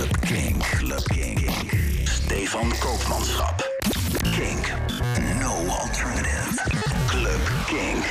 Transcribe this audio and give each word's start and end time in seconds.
Club 0.00 0.20
Kink. 0.20 0.62
Club 0.62 1.04
Kink. 1.04 1.50
Stefan 2.04 2.72
Koopmanschap. 2.78 3.70
Kink. 4.22 4.72
No 5.40 5.66
alternative. 5.66 6.62
Club 7.06 7.40
Kink. 7.66 8.04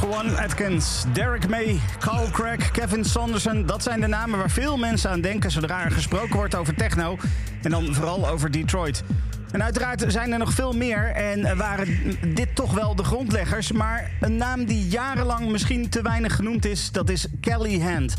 Juan 0.00 0.36
Atkins, 0.36 1.04
Derek 1.12 1.48
May, 1.48 1.80
Carl 1.98 2.30
Craig, 2.30 2.70
Kevin 2.70 3.04
Sanderson. 3.04 3.66
Dat 3.66 3.82
zijn 3.82 4.00
de 4.00 4.06
namen 4.06 4.38
waar 4.38 4.50
veel 4.50 4.76
mensen 4.76 5.10
aan 5.10 5.20
denken 5.20 5.50
zodra 5.50 5.84
er 5.84 5.90
gesproken 5.90 6.36
wordt 6.36 6.54
over 6.54 6.74
techno. 6.74 7.18
En 7.62 7.70
dan 7.70 7.94
vooral 7.94 8.28
over 8.28 8.50
Detroit. 8.50 9.02
En 9.50 9.62
uiteraard 9.62 10.04
zijn 10.06 10.32
er 10.32 10.38
nog 10.38 10.52
veel 10.52 10.72
meer 10.72 11.06
en 11.06 11.56
waren 11.56 11.88
dit 12.34 12.54
toch 12.54 12.72
wel 12.72 12.94
de 12.94 13.04
grondleggers. 13.04 13.72
Maar 13.72 14.10
een 14.20 14.36
naam 14.36 14.64
die 14.64 14.88
jarenlang 14.88 15.50
misschien 15.50 15.88
te 15.88 16.02
weinig 16.02 16.36
genoemd 16.36 16.64
is, 16.64 16.92
dat 16.92 17.10
is 17.10 17.26
Kelly 17.40 17.80
Hand. 17.80 18.14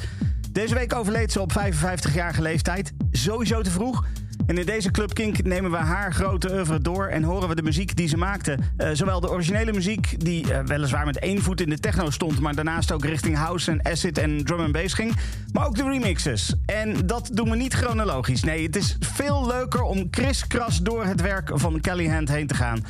Deze 0.58 0.76
week 0.76 0.96
overleed 0.96 1.32
ze 1.32 1.42
op 1.42 1.52
55-jarige 1.52 2.42
leeftijd. 2.42 2.94
Sowieso 3.12 3.62
te 3.62 3.72
vroeg. 3.72 4.06
En 4.46 4.58
in 4.58 4.66
deze 4.66 4.92
Club 4.92 5.14
Kink 5.14 5.44
nemen 5.44 5.72
we 5.72 5.78
haar 5.78 6.14
grote 6.14 6.52
oeuvre 6.52 6.80
door 6.80 7.08
en 7.08 7.24
horen 7.24 7.50
we 7.50 7.56
de 7.56 7.62
muziek 7.62 7.96
die 7.96 8.08
ze 8.08 8.18
maakte. 8.18 8.58
Eh, 8.78 8.90
zowel 8.94 9.20
de 9.20 9.30
originele 9.30 9.74
muziek, 9.74 10.24
die 10.24 10.54
eh, 10.54 10.66
weliswaar 10.66 11.06
met 11.06 11.20
één 11.20 11.42
voet 11.42 11.62
in 11.62 11.70
de 11.70 11.80
techno 11.80 12.10
stond, 12.10 12.40
maar 12.40 12.56
daarnaast 12.56 12.92
ook 12.92 13.06
richting 13.06 13.38
house 13.38 13.72
en 13.72 13.86
acid 13.86 14.18
en 14.18 14.44
drum 14.44 14.60
and 14.60 14.72
bass 14.72 14.94
ging. 14.94 15.16
Maar 15.52 15.66
ook 15.66 15.76
de 15.76 15.84
remixes. 15.84 16.54
En 16.66 17.06
dat 17.06 17.30
doen 17.34 17.50
we 17.50 17.56
niet 17.56 17.74
chronologisch. 17.74 18.44
Nee, 18.44 18.66
het 18.66 18.76
is 18.76 18.98
veel 19.00 19.48
leuker 19.48 19.82
om 19.82 20.10
kriskras 20.10 20.82
door 20.82 21.06
het 21.06 21.22
werk 21.22 21.52
van 21.54 21.82
Kelly 21.82 22.10
Hand 22.10 22.30
heen 22.30 22.48
te 22.48 22.56
gaan. 22.56 22.84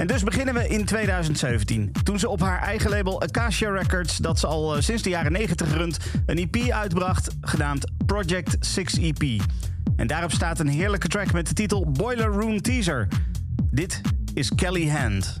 En 0.00 0.06
dus 0.06 0.22
beginnen 0.22 0.54
we 0.54 0.68
in 0.68 0.84
2017. 0.84 1.92
Toen 2.04 2.18
ze 2.18 2.28
op 2.28 2.40
haar 2.40 2.62
eigen 2.62 2.90
label 2.90 3.22
Acacia 3.22 3.70
Records, 3.70 4.16
dat 4.16 4.38
ze 4.38 4.46
al 4.46 4.76
eh, 4.76 4.82
sinds 4.82 5.02
de 5.02 5.10
jaren 5.10 5.32
90 5.32 5.76
runt, 5.76 5.98
een 6.26 6.48
EP 6.50 6.70
uitbracht, 6.70 7.30
genaamd 7.40 7.90
Project 8.06 8.56
6 8.60 8.98
EP. 8.98 9.42
En 9.96 10.06
daarop 10.06 10.32
staat 10.32 10.58
een 10.58 10.68
heerlijke 10.68 11.08
track 11.08 11.32
met 11.32 11.48
de 11.48 11.54
titel 11.54 11.90
Boiler 11.90 12.26
Room 12.28 12.62
Teaser. 12.62 13.08
Dit 13.70 14.00
is 14.34 14.54
Kelly 14.54 14.88
Hand. 14.88 15.40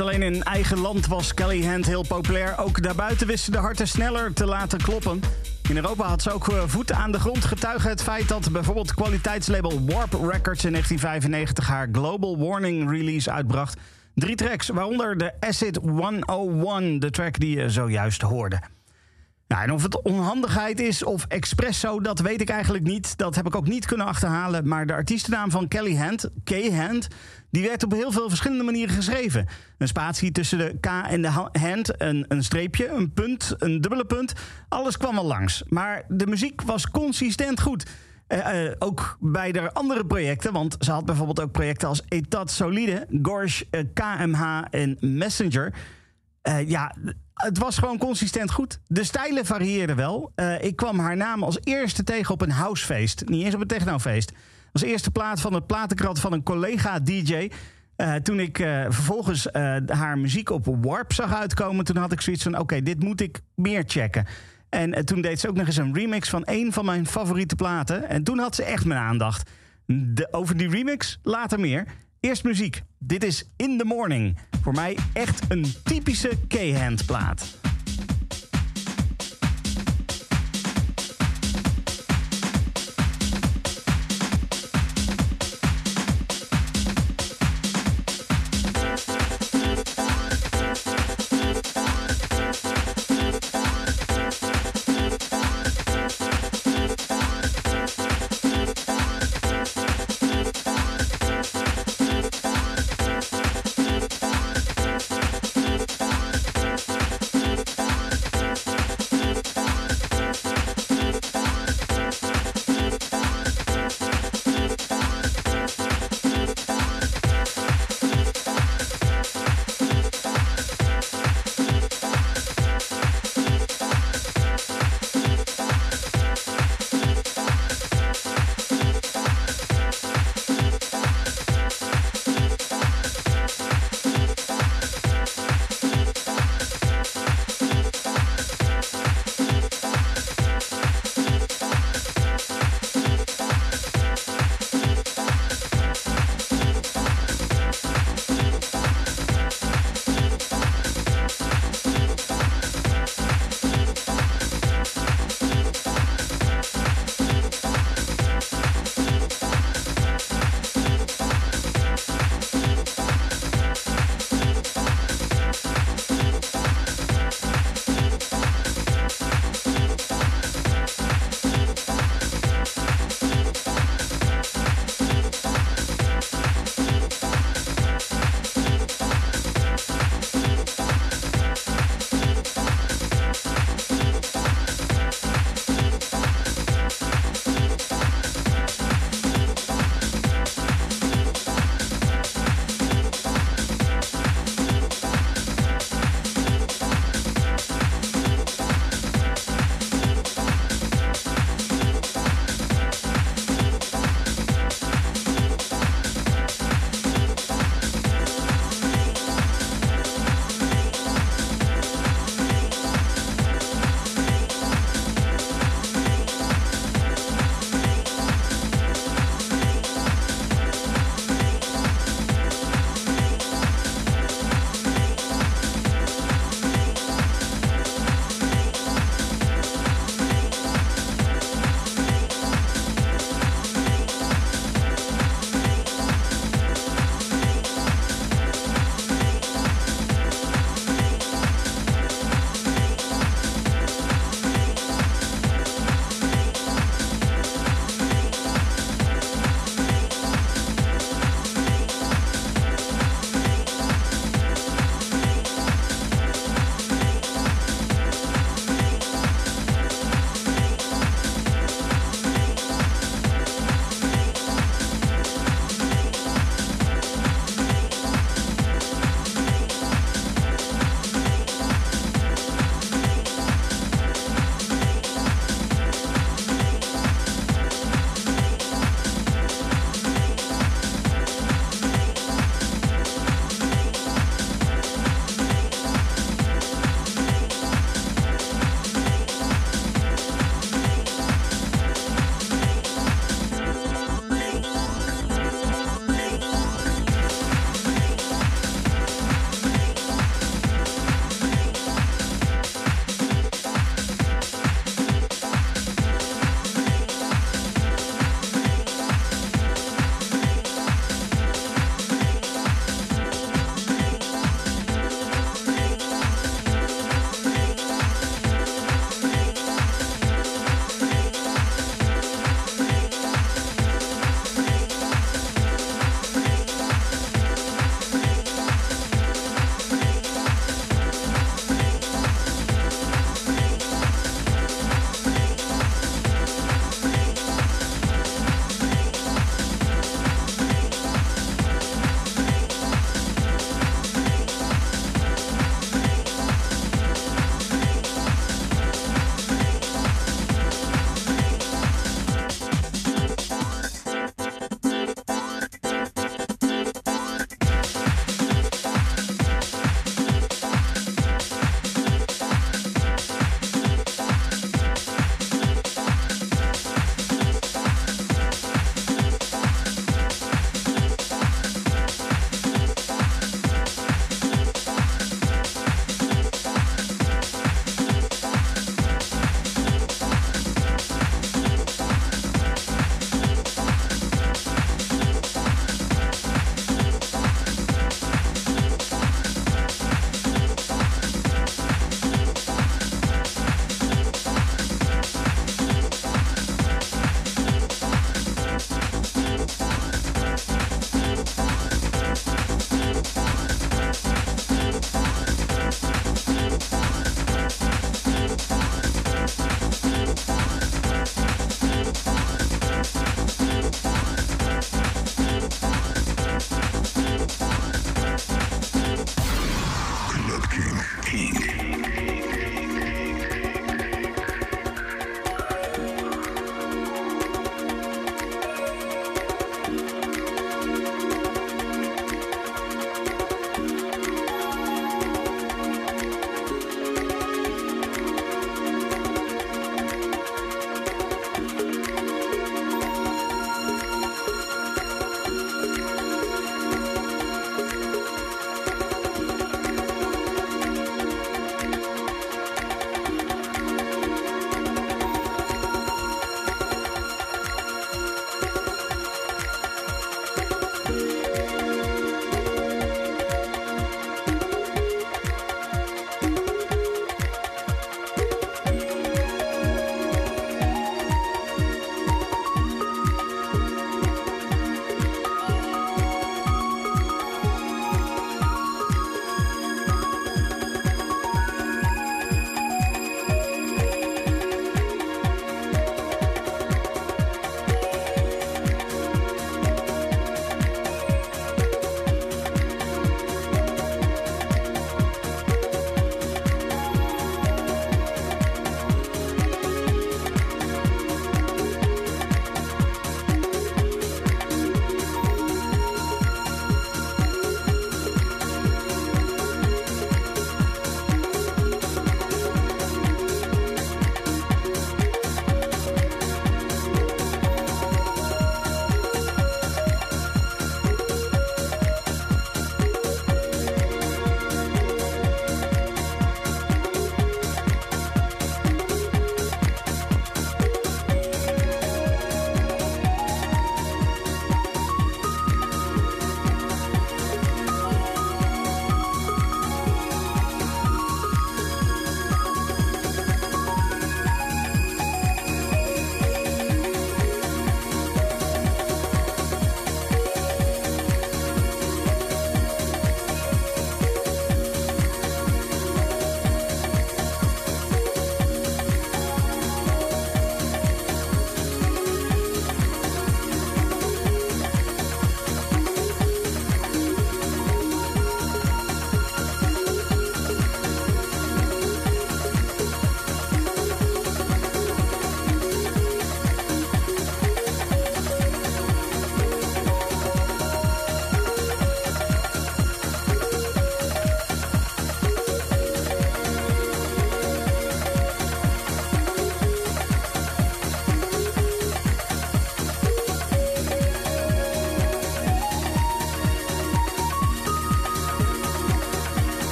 Alleen 0.00 0.22
in 0.22 0.42
eigen 0.42 0.78
land 0.78 1.06
was 1.06 1.34
Kelly 1.34 1.64
Hand 1.64 1.86
heel 1.86 2.04
populair, 2.08 2.58
ook 2.58 2.82
daarbuiten 2.82 3.26
wisten 3.26 3.52
de 3.52 3.58
harten 3.58 3.88
sneller 3.88 4.32
te 4.32 4.46
laten 4.46 4.78
kloppen. 4.78 5.20
In 5.68 5.76
Europa 5.76 6.06
had 6.06 6.22
ze 6.22 6.32
ook 6.32 6.48
eh, 6.48 6.62
voeten 6.66 6.96
aan 6.96 7.12
de 7.12 7.20
grond 7.20 7.44
getuigen 7.44 7.90
het 7.90 8.02
feit 8.02 8.28
dat 8.28 8.52
bijvoorbeeld 8.52 8.94
kwaliteitslabel 8.94 9.84
Warp 9.84 10.12
Records 10.12 10.64
in 10.64 10.70
1995 10.72 11.66
haar 11.66 11.88
Global 11.92 12.38
Warning 12.38 12.90
release 12.90 13.30
uitbracht. 13.30 13.80
Drie 14.14 14.36
tracks, 14.36 14.68
waaronder 14.68 15.18
de 15.18 15.32
Acid 15.40 15.76
101, 15.76 16.98
de 16.98 17.10
track 17.10 17.38
die 17.38 17.58
je 17.58 17.70
zojuist 17.70 18.22
hoorde. 18.22 18.60
Ja, 19.48 19.62
en 19.62 19.72
of 19.72 19.82
het 19.82 20.02
onhandigheid 20.02 20.80
is 20.80 21.04
of 21.04 21.24
expresso, 21.28 22.00
dat 22.00 22.20
weet 22.20 22.40
ik 22.40 22.48
eigenlijk 22.48 22.84
niet. 22.84 23.18
Dat 23.18 23.34
heb 23.34 23.46
ik 23.46 23.56
ook 23.56 23.66
niet 23.66 23.86
kunnen 23.86 24.06
achterhalen. 24.06 24.68
Maar 24.68 24.86
de 24.86 24.92
artiestennaam 24.92 25.50
van 25.50 25.68
Kelly 25.68 25.96
Hand, 25.96 26.28
K-Hand, 26.44 27.08
die 27.56 27.68
werd 27.68 27.84
op 27.84 27.92
heel 27.92 28.12
veel 28.12 28.28
verschillende 28.28 28.64
manieren 28.64 28.94
geschreven. 28.94 29.46
Een 29.78 29.88
spatie 29.88 30.32
tussen 30.32 30.58
de 30.58 30.76
K 30.80 30.86
en 30.86 31.22
de 31.22 31.28
hand, 31.28 32.02
een, 32.02 32.24
een 32.28 32.44
streepje, 32.44 32.88
een 32.88 33.12
punt, 33.12 33.54
een 33.58 33.80
dubbele 33.80 34.04
punt. 34.04 34.32
Alles 34.68 34.96
kwam 34.96 35.18
al 35.18 35.24
langs. 35.24 35.62
Maar 35.68 36.04
de 36.08 36.26
muziek 36.26 36.62
was 36.62 36.90
consistent 36.90 37.60
goed. 37.60 37.86
Uh, 38.28 38.64
uh, 38.64 38.72
ook 38.78 39.16
bij 39.20 39.52
de 39.52 39.72
andere 39.72 40.06
projecten, 40.06 40.52
want 40.52 40.76
ze 40.78 40.90
had 40.90 41.04
bijvoorbeeld 41.04 41.40
ook 41.40 41.52
projecten 41.52 41.88
als 41.88 42.02
Etat 42.08 42.50
Solide, 42.50 43.06
Gorge, 43.22 43.66
uh, 43.70 43.80
KMH 43.94 44.62
en 44.70 44.96
Messenger. 45.00 45.74
ja, 46.66 46.94
het 47.34 47.58
was 47.58 47.78
gewoon 47.78 47.98
consistent 47.98 48.50
goed. 48.50 48.80
De 48.86 49.04
stijlen 49.04 49.46
varieerden 49.46 49.96
wel. 49.96 50.32
Ik 50.60 50.76
kwam 50.76 50.98
haar 50.98 51.16
naam 51.16 51.42
als 51.42 51.58
eerste 51.62 52.04
tegen 52.04 52.34
op 52.34 52.40
een 52.40 52.50
housefeest. 52.50 53.28
Niet 53.28 53.44
eens 53.44 53.54
op 53.54 53.60
een 53.60 53.66
technofeest. 53.66 54.32
Als 54.76 54.84
eerste 54.84 55.10
plaat 55.10 55.40
van 55.40 55.54
het 55.54 55.66
platenkrat 55.66 56.20
van 56.20 56.32
een 56.32 56.42
collega-DJ. 56.42 57.50
Eh, 57.96 58.14
toen 58.14 58.40
ik 58.40 58.58
uh, 58.58 58.84
vervolgens 58.88 59.48
haar 59.86 60.18
muziek 60.18 60.50
op 60.50 60.76
Warp 60.80 61.12
zag 61.12 61.34
uitkomen... 61.34 61.84
toen 61.84 61.96
had 61.96 62.12
ik 62.12 62.20
zoiets 62.20 62.42
van, 62.42 62.58
oké, 62.58 62.82
dit 62.82 63.02
moet 63.02 63.20
ik 63.20 63.40
meer 63.54 63.82
checken. 63.86 64.26
En 64.68 65.04
toen 65.04 65.20
deed 65.20 65.40
ze 65.40 65.48
ook 65.48 65.56
nog 65.56 65.66
eens 65.66 65.76
een 65.76 65.94
remix 65.94 66.28
van 66.28 66.42
een 66.44 66.72
van 66.72 66.84
mijn 66.84 67.06
favoriete 67.06 67.54
platen. 67.54 68.08
En 68.08 68.22
toen 68.22 68.38
had 68.38 68.54
ze 68.54 68.62
echt 68.64 68.84
mijn 68.84 69.00
aandacht. 69.00 69.50
De, 69.86 70.28
over 70.30 70.56
die 70.56 70.68
remix 70.68 71.18
later 71.22 71.60
meer. 71.60 71.84
Eerst 72.20 72.44
muziek. 72.44 72.82
Dit 72.98 73.24
is 73.24 73.44
In 73.56 73.78
The 73.78 73.84
Morning. 73.84 74.38
Voor 74.62 74.74
mij 74.74 74.96
echt 75.12 75.42
een 75.48 75.66
typische 75.84 76.32
K-hand 76.48 77.06
plaat. 77.06 77.58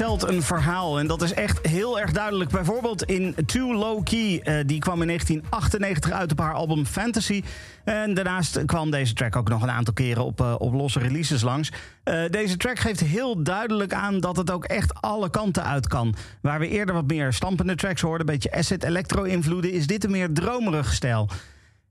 Vertelt 0.00 0.32
een 0.32 0.42
verhaal. 0.42 0.98
En 0.98 1.06
dat 1.06 1.22
is 1.22 1.32
echt 1.32 1.66
heel 1.66 2.00
erg 2.00 2.12
duidelijk. 2.12 2.50
Bijvoorbeeld 2.50 3.02
in 3.02 3.34
Too 3.46 3.74
Low 3.74 4.04
Key. 4.04 4.42
Uh, 4.44 4.66
die 4.66 4.78
kwam 4.78 5.00
in 5.00 5.06
1998 5.06 6.10
uit 6.10 6.32
op 6.32 6.38
haar 6.38 6.54
album 6.54 6.86
Fantasy. 6.86 7.42
En 7.84 8.14
daarnaast 8.14 8.64
kwam 8.64 8.90
deze 8.90 9.14
track 9.14 9.36
ook 9.36 9.48
nog 9.48 9.62
een 9.62 9.70
aantal 9.70 9.94
keren 9.94 10.24
op, 10.24 10.40
uh, 10.40 10.54
op 10.58 10.72
losse 10.72 10.98
releases 10.98 11.42
langs. 11.42 11.72
Uh, 12.04 12.22
deze 12.30 12.56
track 12.56 12.78
geeft 12.78 13.00
heel 13.00 13.42
duidelijk 13.42 13.92
aan 13.94 14.20
dat 14.20 14.36
het 14.36 14.50
ook 14.50 14.64
echt 14.64 15.00
alle 15.00 15.30
kanten 15.30 15.64
uit 15.64 15.86
kan. 15.86 16.14
Waar 16.42 16.58
we 16.58 16.68
eerder 16.68 16.94
wat 16.94 17.06
meer 17.06 17.32
stampende 17.32 17.74
tracks 17.74 18.00
hoorden, 18.00 18.26
een 18.28 18.32
beetje 18.32 18.52
acid 18.52 18.84
electro 18.84 19.22
invloeden, 19.22 19.72
is 19.72 19.86
dit 19.86 20.04
een 20.04 20.10
meer 20.10 20.32
dromerige 20.32 20.94
stijl. 20.94 21.28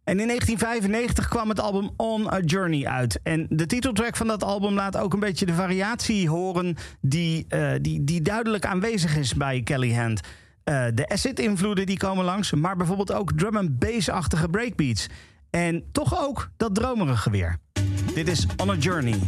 En 0.09 0.19
in 0.19 0.27
1995 0.27 1.27
kwam 1.27 1.49
het 1.49 1.59
album 1.59 1.89
On 1.97 2.33
a 2.33 2.39
Journey 2.39 2.87
uit. 2.87 3.19
En 3.23 3.45
de 3.49 3.65
titeltrack 3.65 4.15
van 4.15 4.27
dat 4.27 4.43
album 4.43 4.73
laat 4.73 4.97
ook 4.97 5.13
een 5.13 5.19
beetje 5.19 5.45
de 5.45 5.53
variatie 5.53 6.29
horen 6.29 6.75
die, 7.01 7.45
uh, 7.49 7.71
die, 7.81 8.03
die 8.03 8.21
duidelijk 8.21 8.65
aanwezig 8.65 9.17
is 9.17 9.33
bij 9.33 9.61
Kelly 9.61 9.93
Hand. 9.93 10.19
Uh, 10.19 10.85
de 10.93 11.09
acid-invloeden 11.09 11.85
die 11.85 11.97
komen 11.97 12.25
langs, 12.25 12.51
maar 12.51 12.75
bijvoorbeeld 12.77 13.13
ook 13.13 13.31
drum 13.33 13.57
and 13.57 13.79
bass-achtige 13.79 14.49
breakbeats. 14.49 15.07
En 15.49 15.83
toch 15.91 16.27
ook 16.27 16.49
dat 16.57 16.75
dromerige 16.75 17.29
weer. 17.29 17.57
Dit 18.13 18.27
is 18.27 18.45
On 18.57 18.69
a 18.69 18.75
Journey. 18.75 19.19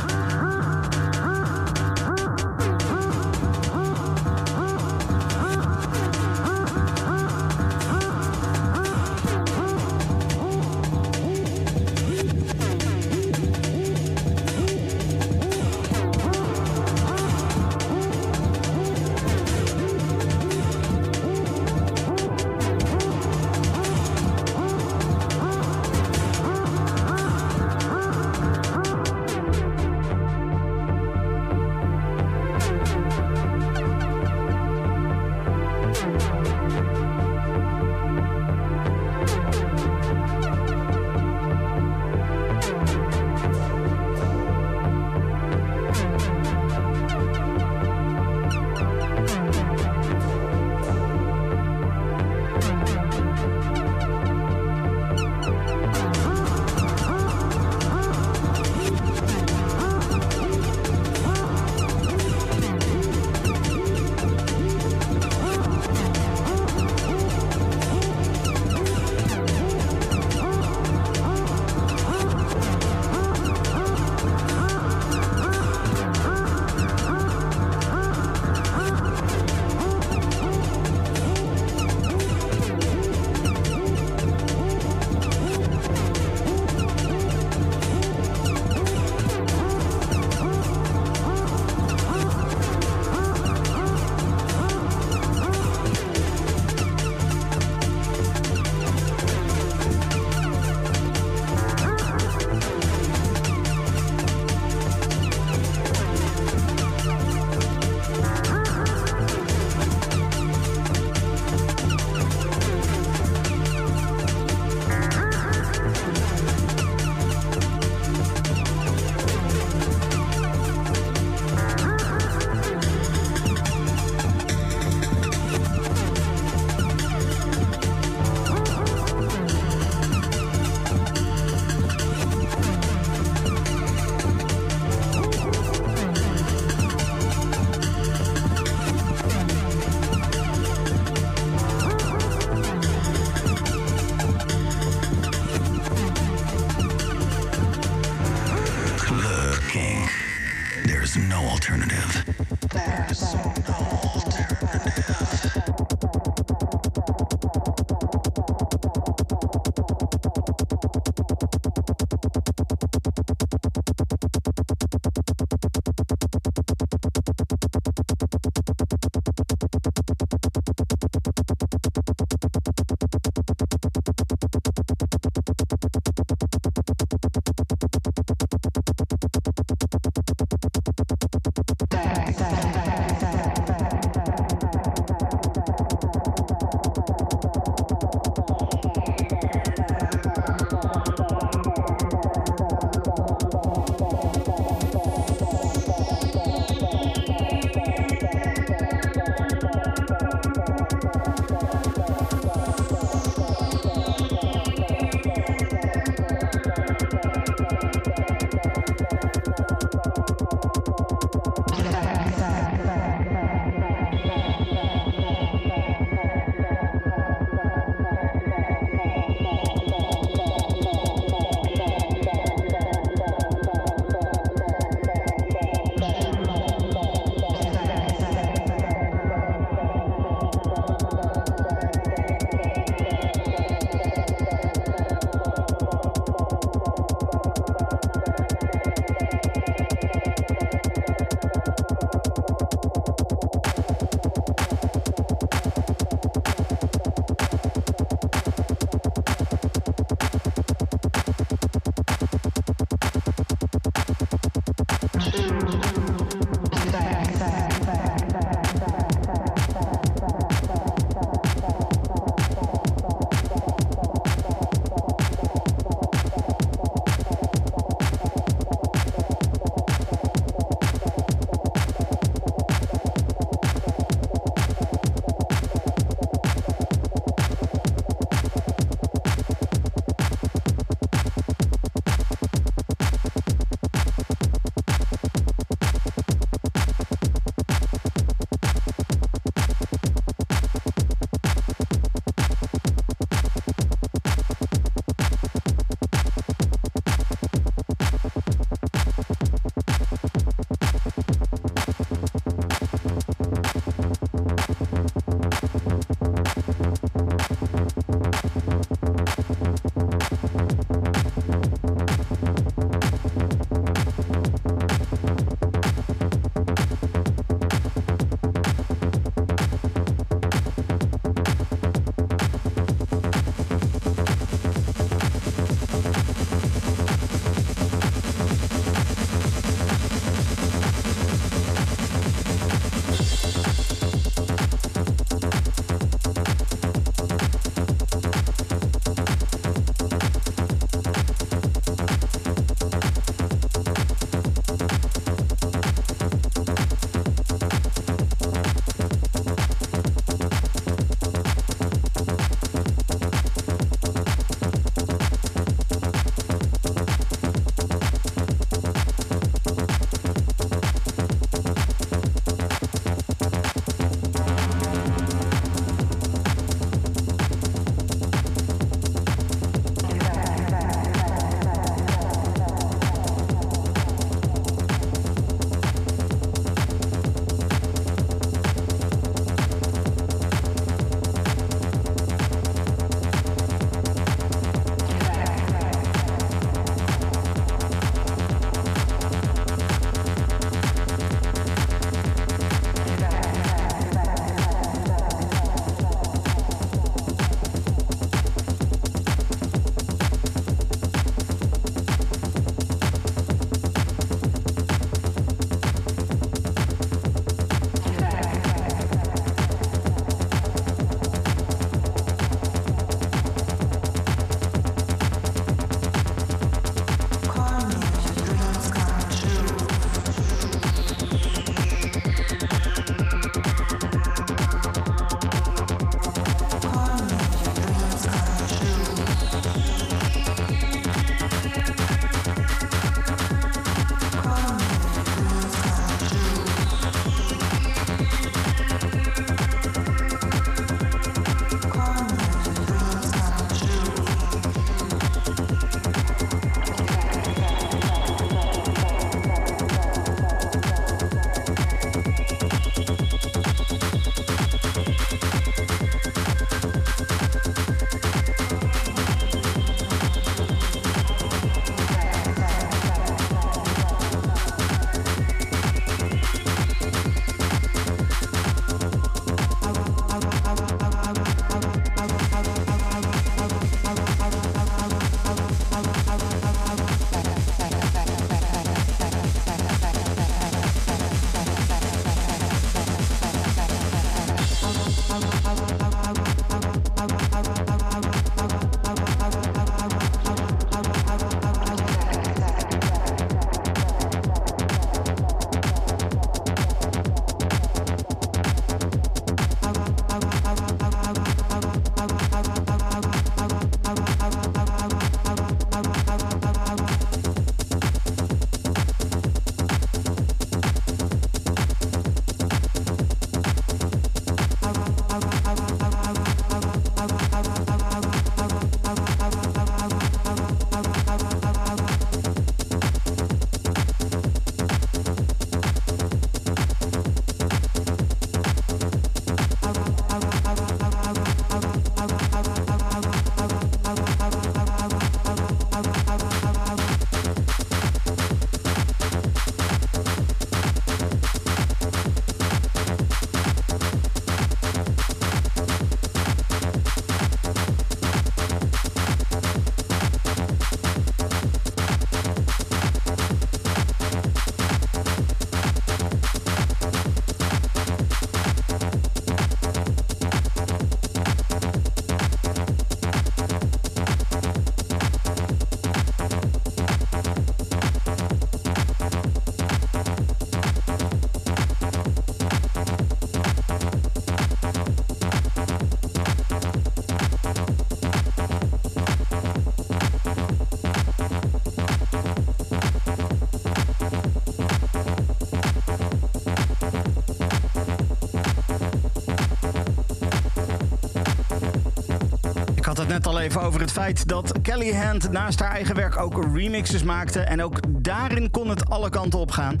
Het 593.20 593.28
net 593.28 593.46
al 593.46 593.60
even 593.60 593.80
over 593.80 594.00
het 594.00 594.12
feit 594.12 594.48
dat 594.48 594.80
Kelly 594.82 595.14
Hand 595.14 595.52
naast 595.52 595.80
haar 595.80 595.90
eigen 595.90 596.14
werk 596.14 596.38
ook 596.38 596.74
remixes 596.74 597.22
maakte. 597.22 597.60
En 597.60 597.82
ook 597.82 598.00
daarin 598.08 598.70
kon 598.70 598.88
het 598.88 599.10
alle 599.10 599.30
kanten 599.30 599.58
op 599.58 599.70
gaan. 599.70 600.00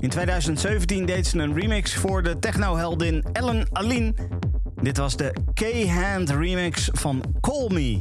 In 0.00 0.08
2017 0.08 1.06
deed 1.06 1.26
ze 1.26 1.38
een 1.38 1.54
remix 1.54 1.94
voor 1.94 2.22
de 2.22 2.38
technoheldin 2.38 3.24
Ellen 3.32 3.68
Aline. 3.72 4.14
Dit 4.82 4.96
was 4.96 5.16
de 5.16 5.34
K-Hand 5.54 6.30
remix 6.30 6.88
van 6.92 7.22
Call 7.40 7.68
Me. 7.72 8.00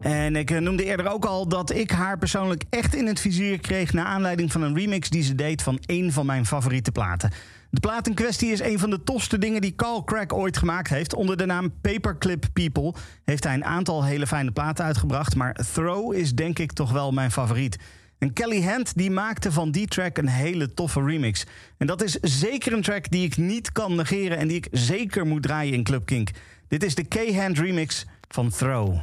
En 0.00 0.36
ik 0.36 0.50
eh, 0.50 0.58
noemde 0.58 0.84
eerder 0.84 1.08
ook 1.10 1.24
al 1.24 1.48
dat 1.48 1.70
ik 1.70 1.90
haar 1.90 2.18
persoonlijk 2.18 2.64
echt 2.70 2.94
in 2.94 3.06
het 3.06 3.20
vizier 3.20 3.58
kreeg... 3.58 3.92
naar 3.92 4.06
aanleiding 4.06 4.52
van 4.52 4.62
een 4.62 4.74
remix 4.74 5.08
die 5.08 5.22
ze 5.22 5.34
deed 5.34 5.62
van 5.62 5.78
één 5.86 6.12
van 6.12 6.26
mijn 6.26 6.46
favoriete 6.46 6.92
platen. 6.92 7.30
De 7.70 7.80
plaat 7.80 8.06
in 8.06 8.14
kwestie 8.14 8.52
is 8.52 8.60
een 8.60 8.78
van 8.78 8.90
de 8.90 9.02
tofste 9.02 9.38
dingen 9.38 9.60
die 9.60 9.74
Carl 9.74 10.04
Crack 10.04 10.32
ooit 10.32 10.56
gemaakt 10.58 10.88
heeft. 10.88 11.14
Onder 11.14 11.36
de 11.36 11.46
naam 11.46 11.72
Paperclip 11.80 12.46
People 12.52 12.94
heeft 13.24 13.44
hij 13.44 13.54
een 13.54 13.64
aantal 13.64 14.04
hele 14.04 14.26
fijne 14.26 14.50
platen 14.50 14.84
uitgebracht... 14.84 15.34
maar 15.36 15.54
Throw 15.72 16.14
is 16.14 16.34
denk 16.34 16.58
ik 16.58 16.72
toch 16.72 16.92
wel 16.92 17.12
mijn 17.12 17.30
favoriet. 17.30 17.78
En 18.18 18.32
Kelly 18.32 18.62
Hand 18.62 18.96
die 18.96 19.10
maakte 19.10 19.52
van 19.52 19.70
die 19.70 19.86
track 19.86 20.18
een 20.18 20.28
hele 20.28 20.74
toffe 20.74 21.04
remix. 21.04 21.44
En 21.76 21.86
dat 21.86 22.02
is 22.02 22.12
zeker 22.20 22.72
een 22.72 22.82
track 22.82 23.10
die 23.10 23.24
ik 23.24 23.36
niet 23.36 23.72
kan 23.72 23.94
negeren... 23.94 24.38
en 24.38 24.48
die 24.48 24.56
ik 24.56 24.68
zeker 24.70 25.26
moet 25.26 25.42
draaien 25.42 25.74
in 25.74 25.84
Club 25.84 26.06
Kink. 26.06 26.30
Dit 26.68 26.82
is 26.82 26.94
de 26.94 27.04
K-Hand 27.04 27.58
remix 27.58 28.06
van 28.28 28.50
Throw. 28.50 28.98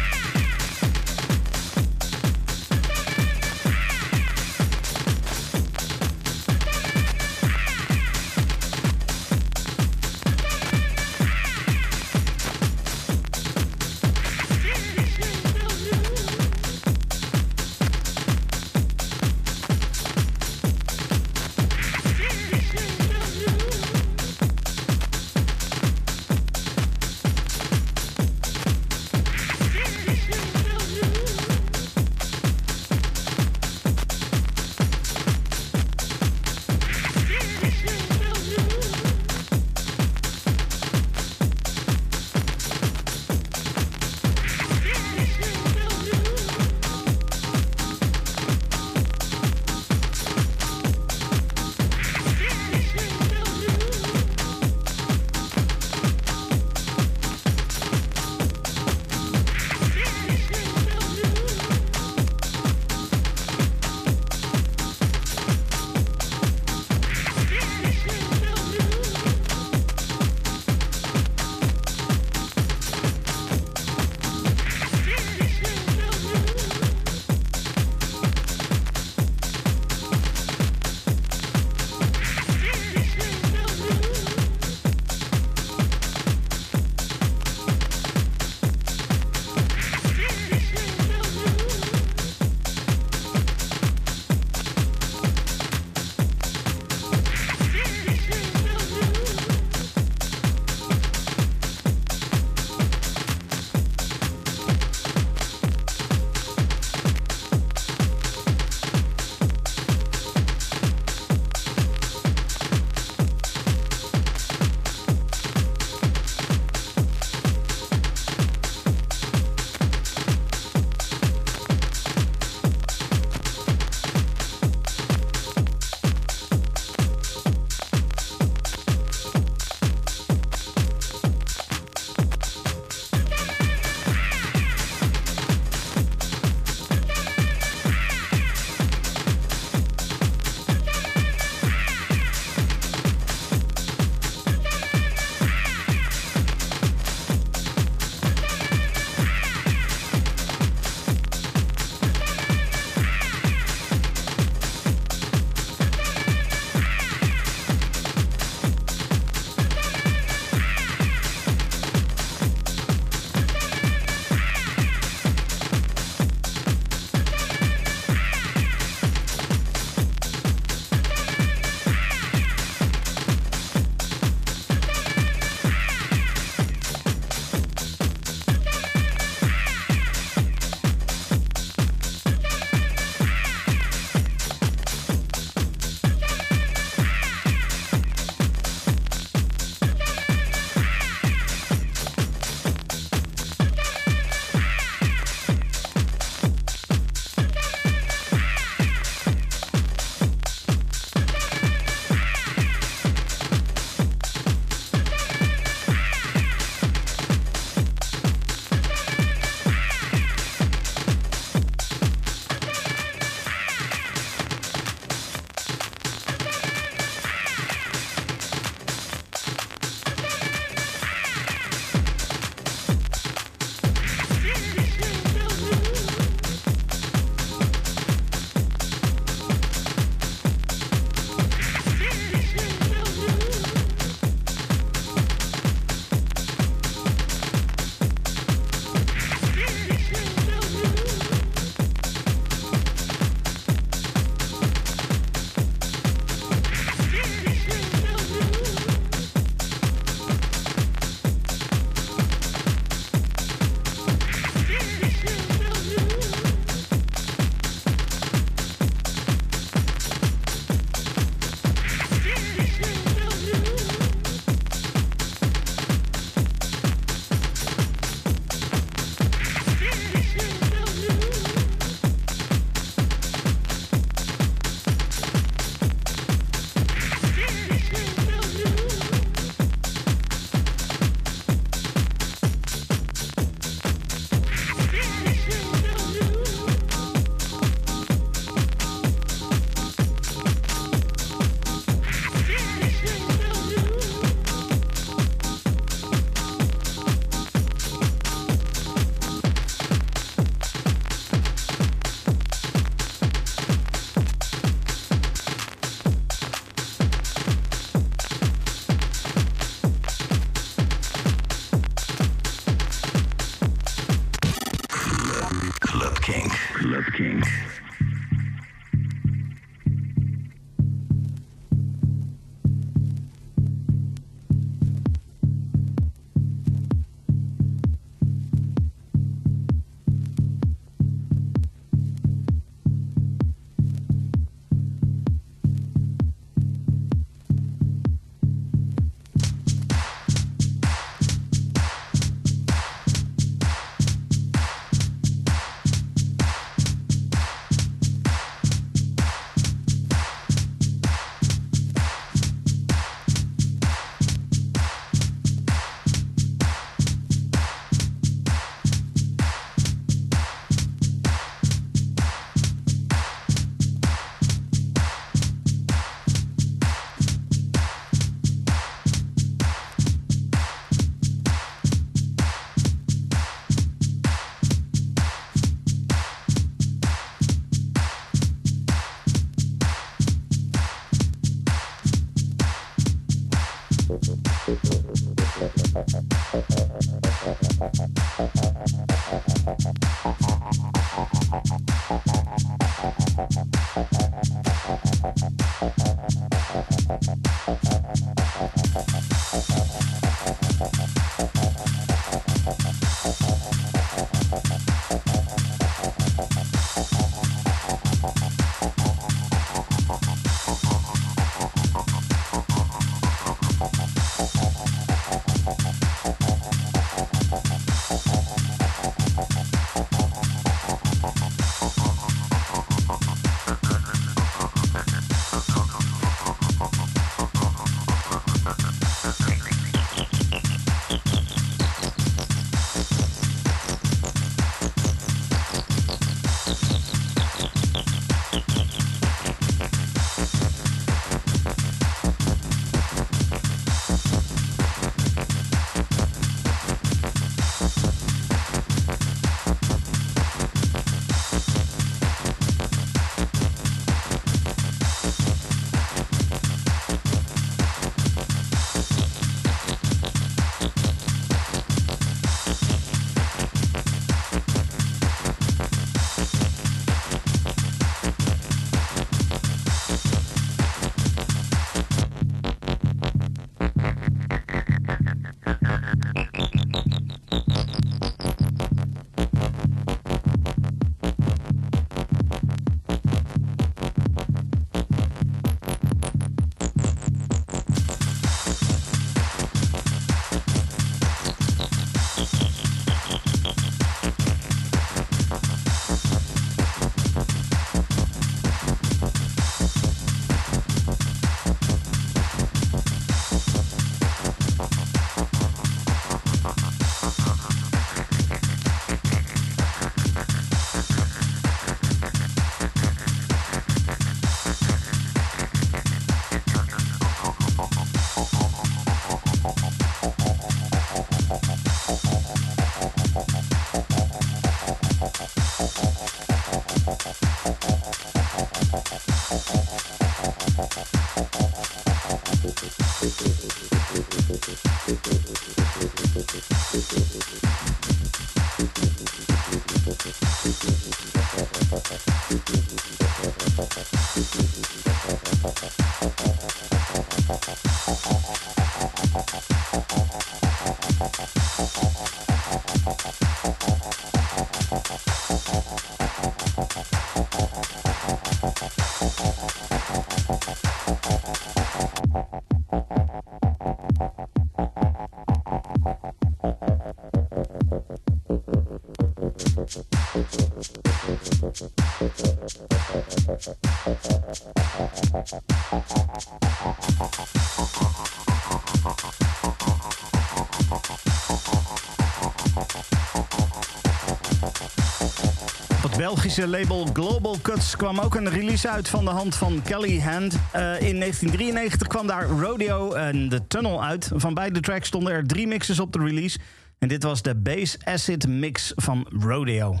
Belgische 586.30 586.68
label 586.68 587.06
Global 587.12 587.56
Cuts 587.62 587.96
kwam 587.96 588.18
ook 588.18 588.34
een 588.34 588.50
release 588.50 588.88
uit 588.88 589.08
van 589.08 589.24
de 589.24 589.30
hand 589.30 589.54
van 589.54 589.82
Kelly 589.82 590.20
Hand. 590.20 590.52
Uh, 590.54 590.60
in 591.00 591.18
1993 591.18 592.06
kwam 592.06 592.26
daar 592.26 592.46
Rodeo 592.46 593.12
en 593.12 593.48
The 593.48 593.66
Tunnel 593.66 594.04
uit. 594.04 594.30
Van 594.34 594.54
beide 594.54 594.80
tracks 594.80 595.06
stonden 595.06 595.32
er 595.32 595.46
drie 595.46 595.66
mixes 595.66 596.00
op 596.00 596.12
de 596.12 596.18
release. 596.18 596.58
En 596.98 597.08
dit 597.08 597.22
was 597.22 597.42
de 597.42 597.54
Base 597.54 597.98
Acid 598.04 598.48
mix 598.48 598.92
van 598.96 599.26
Rodeo. 599.40 600.00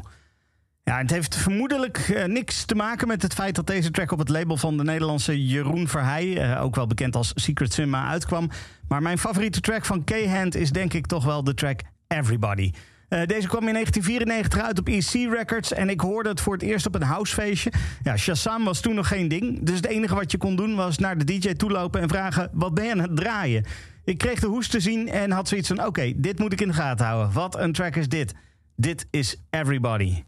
Ja, 0.82 0.98
het 0.98 1.10
heeft 1.10 1.36
vermoedelijk 1.36 2.08
uh, 2.08 2.24
niks 2.24 2.64
te 2.64 2.74
maken 2.74 3.08
met 3.08 3.22
het 3.22 3.34
feit 3.34 3.54
dat 3.54 3.66
deze 3.66 3.90
track 3.90 4.12
op 4.12 4.18
het 4.18 4.28
label 4.28 4.56
van 4.56 4.76
de 4.76 4.84
Nederlandse 4.84 5.46
Jeroen 5.46 5.88
Verheij, 5.88 6.50
uh, 6.50 6.62
ook 6.62 6.74
wel 6.74 6.86
bekend 6.86 7.16
als 7.16 7.32
Secret 7.34 7.72
Cinema, 7.72 8.08
uitkwam. 8.08 8.50
Maar 8.88 9.02
mijn 9.02 9.18
favoriete 9.18 9.60
track 9.60 9.84
van 9.84 10.04
K-Hand 10.04 10.54
is 10.54 10.70
denk 10.70 10.92
ik 10.92 11.06
toch 11.06 11.24
wel 11.24 11.44
de 11.44 11.54
track 11.54 11.80
Everybody. 12.06 12.72
Uh, 13.10 13.22
deze 13.26 13.48
kwam 13.48 13.66
in 13.68 13.72
1994 13.72 14.60
uit 14.60 14.78
op 14.78 14.88
EC 14.88 15.32
Records 15.32 15.72
en 15.72 15.88
ik 15.88 16.00
hoorde 16.00 16.28
het 16.28 16.40
voor 16.40 16.52
het 16.52 16.62
eerst 16.62 16.86
op 16.86 16.94
een 16.94 17.02
housefeestje. 17.02 17.72
Ja, 18.02 18.16
Shazam 18.16 18.64
was 18.64 18.80
toen 18.80 18.94
nog 18.94 19.08
geen 19.08 19.28
ding, 19.28 19.62
dus 19.62 19.76
het 19.76 19.86
enige 19.86 20.14
wat 20.14 20.30
je 20.30 20.38
kon 20.38 20.56
doen 20.56 20.74
was 20.74 20.98
naar 20.98 21.18
de 21.18 21.24
DJ 21.24 21.52
toelopen 21.52 22.00
en 22.00 22.08
vragen: 22.08 22.50
wat 22.52 22.74
ben 22.74 22.84
je 22.84 22.92
aan 22.92 22.98
het 22.98 23.16
draaien? 23.16 23.64
Ik 24.04 24.18
kreeg 24.18 24.40
de 24.40 24.46
hoest 24.46 24.70
te 24.70 24.80
zien 24.80 25.08
en 25.08 25.30
had 25.30 25.48
zoiets 25.48 25.68
van: 25.68 25.86
oké, 25.86 26.12
dit 26.16 26.38
moet 26.38 26.52
ik 26.52 26.60
in 26.60 26.68
de 26.68 26.74
gaten 26.74 27.06
houden. 27.06 27.32
Wat 27.32 27.58
een 27.58 27.72
track 27.72 27.96
is 27.96 28.08
dit? 28.08 28.34
Dit 28.76 29.06
is 29.10 29.36
Everybody. 29.50 30.22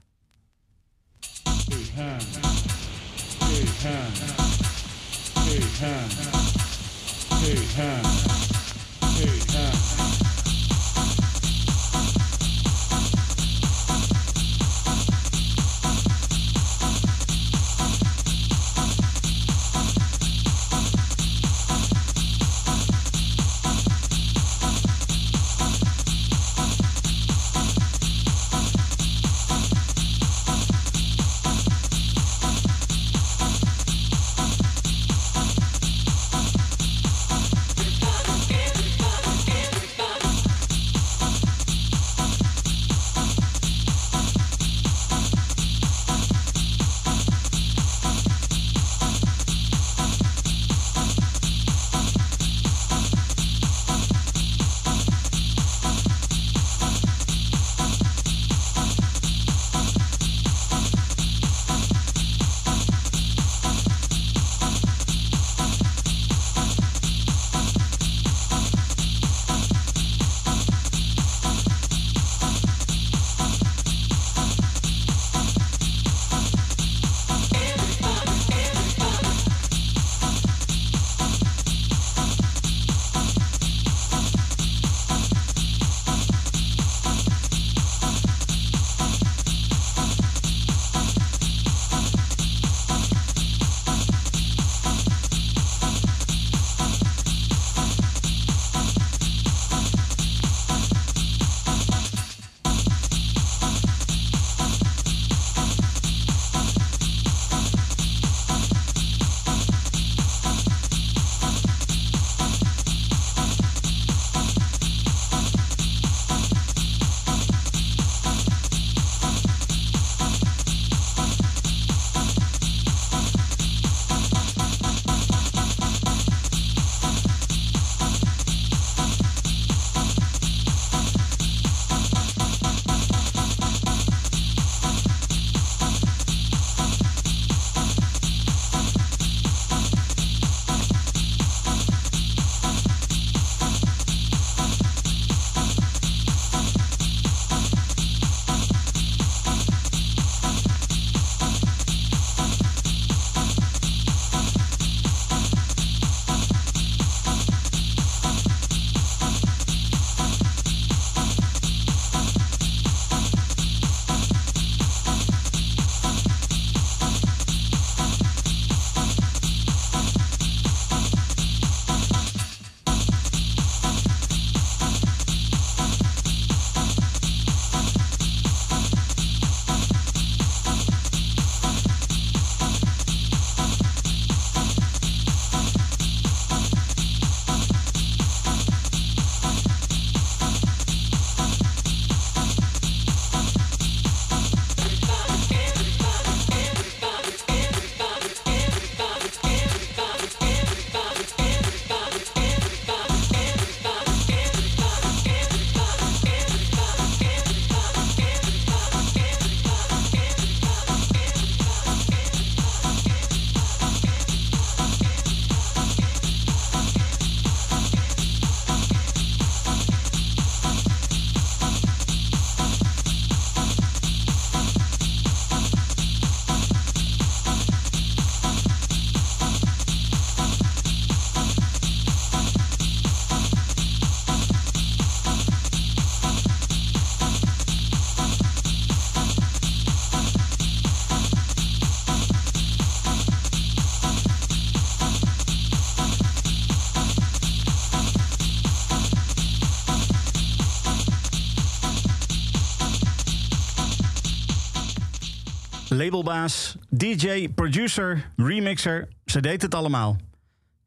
Labelbaas, 256.03 256.77
DJ, 256.89 257.49
producer, 257.49 258.31
remixer. 258.37 259.09
Ze 259.25 259.41
deed 259.41 259.63
het 259.63 259.75
allemaal. 259.75 260.17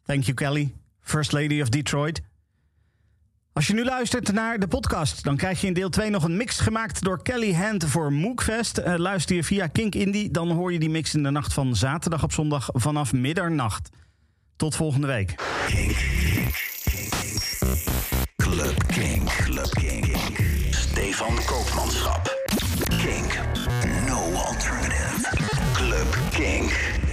Thank 0.06 0.24
you 0.24 0.34
Kelly, 0.34 0.74
First 1.02 1.32
Lady 1.32 1.62
of 1.62 1.70
Detroit. 1.70 2.22
Als 3.54 3.68
je 3.68 3.74
nu 3.74 3.84
luistert 3.84 4.32
naar 4.32 4.60
de 4.60 4.68
podcast, 4.68 5.24
dan 5.24 5.38
krijg 5.38 5.62
je 5.62 5.68
in 5.68 5.74
deel 5.74 5.90
2 5.90 6.10
nog 6.10 6.24
een 6.24 6.38
mix 6.38 6.60
gemaakt 6.60 7.04
door 7.04 7.24
Kelly 7.24 7.54
Hand 7.54 7.86
voor 7.86 8.14
Mookfest. 8.14 8.80
Uh, 8.80 8.94
luister 8.96 9.36
je 9.36 9.44
via 9.44 9.68
Kink 9.68 9.96
Indie, 9.96 10.32
dan 10.32 10.52
hoor 10.52 10.74
je 10.74 10.80
die 10.80 10.90
mix 10.90 11.14
in 11.14 11.24
de 11.24 11.30
nacht 11.30 11.54
van 11.54 11.76
zaterdag 11.76 12.24
op 12.24 12.32
zondag 12.32 12.70
vanaf 12.74 13.14
middernacht. 13.14 13.90
Tot 14.56 14.76
volgende 14.76 15.08
week. 15.08 15.36
Kink. 15.68 15.98
Club 18.36 19.70
King. 19.70 20.18
Stefan 20.70 21.36
Koopmanschap. 21.46 22.34
Kink. 22.88 23.85
Alternative. 24.36 25.24
Club 25.74 26.32
King. 26.32 27.05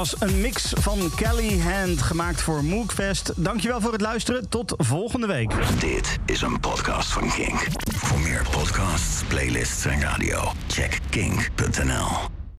Was 0.00 0.20
een 0.20 0.40
mix 0.40 0.72
van 0.76 1.10
Kelly 1.16 1.60
Hand, 1.60 2.02
gemaakt 2.02 2.42
voor 2.42 2.64
Mookfest. 2.64 3.32
Dankjewel 3.36 3.80
voor 3.80 3.92
het 3.92 4.00
luisteren. 4.00 4.48
Tot 4.48 4.74
volgende 4.76 5.26
week. 5.26 5.52
Dit 5.80 6.18
is 6.26 6.42
een 6.42 6.60
podcast 6.60 7.12
van 7.12 7.30
Kink. 7.30 7.66
Voor 7.94 8.18
meer 8.20 8.46
podcasts, 8.50 9.22
playlists 9.28 9.84
en 9.84 10.00
radio, 10.00 10.52
check 10.68 10.98
kink.nl. 11.10 12.29